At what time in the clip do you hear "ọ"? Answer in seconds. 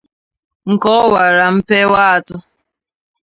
1.01-1.03